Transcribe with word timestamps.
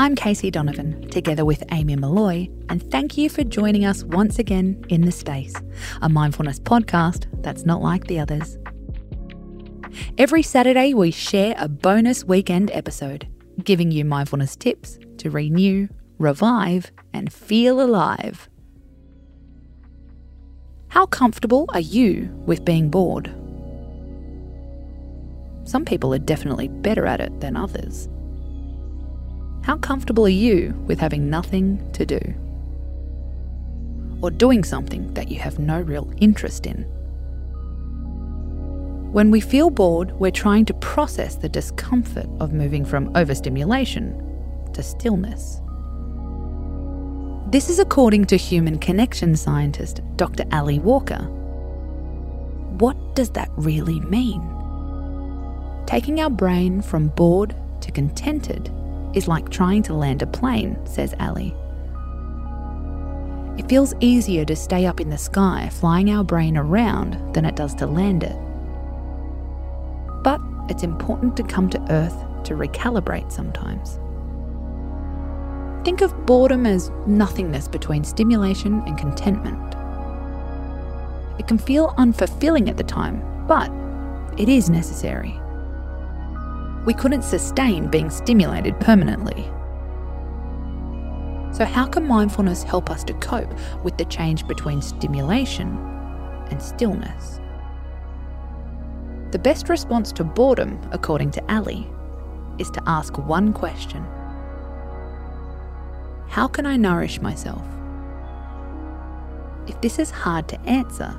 I'm 0.00 0.16
Casey 0.16 0.50
Donovan, 0.50 1.10
together 1.10 1.44
with 1.44 1.62
Amy 1.72 1.94
Molloy, 1.94 2.48
and 2.70 2.82
thank 2.90 3.18
you 3.18 3.28
for 3.28 3.44
joining 3.44 3.84
us 3.84 4.02
once 4.02 4.38
again 4.38 4.82
in 4.88 5.02
The 5.02 5.12
Space, 5.12 5.52
a 6.00 6.08
mindfulness 6.08 6.58
podcast 6.58 7.26
that's 7.42 7.66
not 7.66 7.82
like 7.82 8.06
the 8.06 8.18
others. 8.18 8.56
Every 10.16 10.42
Saturday, 10.42 10.94
we 10.94 11.10
share 11.10 11.54
a 11.58 11.68
bonus 11.68 12.24
weekend 12.24 12.70
episode, 12.70 13.28
giving 13.62 13.90
you 13.90 14.06
mindfulness 14.06 14.56
tips 14.56 14.98
to 15.18 15.28
renew, 15.28 15.86
revive, 16.16 16.90
and 17.12 17.30
feel 17.30 17.78
alive. 17.78 18.48
How 20.88 21.04
comfortable 21.04 21.66
are 21.74 21.80
you 21.80 22.30
with 22.46 22.64
being 22.64 22.88
bored? 22.88 23.26
Some 25.64 25.84
people 25.84 26.14
are 26.14 26.18
definitely 26.18 26.68
better 26.68 27.04
at 27.04 27.20
it 27.20 27.40
than 27.40 27.54
others. 27.54 28.08
How 29.70 29.78
comfortable 29.78 30.26
are 30.26 30.28
you 30.28 30.74
with 30.88 30.98
having 30.98 31.30
nothing 31.30 31.92
to 31.92 32.04
do? 32.04 32.18
Or 34.20 34.28
doing 34.28 34.64
something 34.64 35.14
that 35.14 35.30
you 35.30 35.38
have 35.38 35.60
no 35.60 35.80
real 35.80 36.12
interest 36.18 36.66
in? 36.66 36.82
When 39.12 39.30
we 39.30 39.38
feel 39.38 39.70
bored, 39.70 40.10
we're 40.18 40.32
trying 40.32 40.64
to 40.64 40.74
process 40.74 41.36
the 41.36 41.48
discomfort 41.48 42.26
of 42.40 42.52
moving 42.52 42.84
from 42.84 43.16
overstimulation 43.16 44.20
to 44.72 44.82
stillness. 44.82 45.60
This 47.52 47.70
is 47.70 47.78
according 47.78 48.24
to 48.24 48.36
human 48.36 48.76
connection 48.76 49.36
scientist 49.36 50.00
Dr. 50.16 50.46
Ali 50.50 50.80
Walker. 50.80 51.28
What 52.80 53.14
does 53.14 53.30
that 53.30 53.50
really 53.56 54.00
mean? 54.00 54.42
Taking 55.86 56.20
our 56.20 56.30
brain 56.30 56.82
from 56.82 57.06
bored 57.10 57.54
to 57.82 57.92
contented 57.92 58.68
is 59.14 59.28
like 59.28 59.48
trying 59.48 59.82
to 59.84 59.94
land 59.94 60.22
a 60.22 60.26
plane, 60.26 60.78
says 60.86 61.14
Ali. 61.20 61.54
It 63.58 63.68
feels 63.68 63.94
easier 64.00 64.44
to 64.46 64.56
stay 64.56 64.86
up 64.86 65.00
in 65.00 65.10
the 65.10 65.18
sky 65.18 65.68
flying 65.72 66.10
our 66.10 66.24
brain 66.24 66.56
around 66.56 67.34
than 67.34 67.44
it 67.44 67.56
does 67.56 67.74
to 67.76 67.86
land 67.86 68.22
it. 68.22 68.36
But 70.22 70.40
it's 70.68 70.82
important 70.82 71.36
to 71.36 71.42
come 71.42 71.68
to 71.70 71.92
Earth 71.92 72.16
to 72.44 72.54
recalibrate 72.54 73.30
sometimes. 73.30 73.98
Think 75.84 76.00
of 76.00 76.26
boredom 76.26 76.66
as 76.66 76.90
nothingness 77.06 77.68
between 77.68 78.04
stimulation 78.04 78.82
and 78.86 78.96
contentment. 78.98 79.74
It 81.38 81.46
can 81.48 81.58
feel 81.58 81.94
unfulfilling 81.98 82.68
at 82.68 82.76
the 82.76 82.84
time, 82.84 83.22
but 83.46 83.70
it 84.38 84.48
is 84.48 84.70
necessary 84.70 85.40
we 86.86 86.94
couldn't 86.94 87.22
sustain 87.22 87.88
being 87.88 88.10
stimulated 88.10 88.78
permanently. 88.80 89.50
So, 91.52 91.64
how 91.64 91.86
can 91.86 92.06
mindfulness 92.06 92.62
help 92.62 92.90
us 92.90 93.04
to 93.04 93.14
cope 93.14 93.52
with 93.82 93.98
the 93.98 94.04
change 94.06 94.46
between 94.46 94.80
stimulation 94.80 95.76
and 96.50 96.62
stillness? 96.62 97.40
The 99.32 99.38
best 99.38 99.68
response 99.68 100.12
to 100.12 100.24
boredom, 100.24 100.80
according 100.92 101.32
to 101.32 101.52
Ali, 101.52 101.88
is 102.58 102.70
to 102.70 102.82
ask 102.86 103.18
one 103.18 103.52
question 103.52 104.04
How 106.28 106.48
can 106.48 106.66
I 106.66 106.76
nourish 106.76 107.20
myself? 107.20 107.66
If 109.66 109.80
this 109.80 109.98
is 109.98 110.10
hard 110.10 110.48
to 110.48 110.60
answer, 110.62 111.14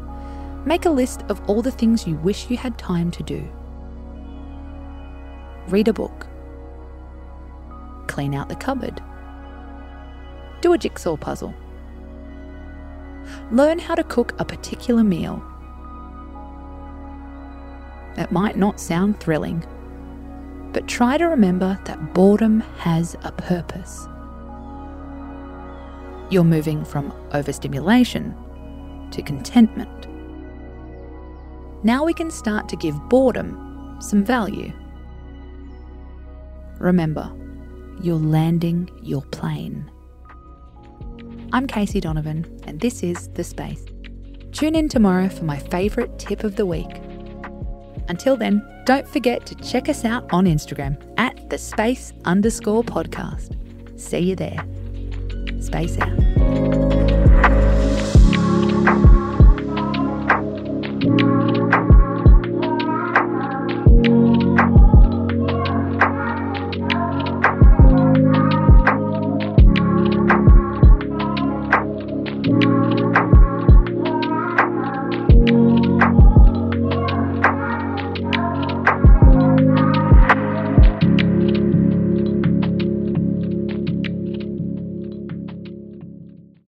make 0.66 0.86
a 0.86 0.90
list 0.90 1.24
of 1.30 1.42
all 1.48 1.62
the 1.62 1.72
things 1.72 2.08
you 2.08 2.16
wish 2.16 2.50
you 2.50 2.58
had 2.58 2.78
time 2.78 3.12
to 3.12 3.24
do 3.24 3.48
read 5.68 5.88
a 5.88 5.94
book, 5.94 6.28
clean 8.08 8.34
out 8.34 8.50
the 8.50 8.56
cupboard, 8.56 9.02
do 10.62 10.74
a 10.74 10.78
jigsaw 10.78 11.16
puzzle, 11.16 11.54
learn 13.52 13.80
how 13.80 13.96
to 13.96 14.04
cook 14.04 14.34
a 14.40 14.46
particular 14.46 15.04
meal. 15.04 15.44
It 18.18 18.32
might 18.32 18.58
not 18.58 18.80
sound 18.80 19.20
thrilling, 19.20 19.66
but 20.74 20.88
try 20.88 21.18
to 21.18 21.26
remember 21.26 21.80
that 21.86 22.14
boredom 22.14 22.62
has 22.78 23.16
a 23.24 23.32
purpose. 23.32 24.08
You're 26.30 26.44
moving 26.44 26.86
from 26.86 27.14
overstimulation 27.34 28.36
to 29.12 29.22
contentment. 29.22 30.08
Now 31.84 32.06
we 32.06 32.14
can 32.14 32.32
start 32.32 32.70
to 32.70 32.76
give 32.76 33.10
boredom 33.10 33.98
some 34.00 34.24
value. 34.24 34.72
Remember, 36.82 37.32
you're 38.02 38.16
landing 38.16 38.90
your 39.04 39.22
plane. 39.22 39.90
I'm 41.54 41.68
Casey 41.68 42.00
Donovan, 42.00 42.60
and 42.66 42.80
this 42.80 43.04
is 43.04 43.28
The 43.36 43.44
Space. 43.44 43.86
Tune 44.52 44.74
in 44.74 44.90
tomorrow 44.90 45.30
for 45.30 45.44
my 45.44 45.60
favourite 45.60 46.18
tip 46.18 46.44
of 46.44 46.56
the 46.56 46.66
week. 46.66 46.90
Until 48.08 48.36
then, 48.36 48.68
don't 48.86 49.08
forget 49.08 49.46
to 49.46 49.56
check 49.58 49.90
us 49.90 50.04
out 50.06 50.28
on 50.34 50.46
Instagram 50.46 50.98
at 51.20 51.52
the 51.52 51.60
space 51.60 52.14
underscore 52.26 52.84
podcast. 52.84 53.56
See 54.00 54.18
you 54.18 54.36
there. 54.36 54.66
Space 55.62 56.00
out. 56.00 57.11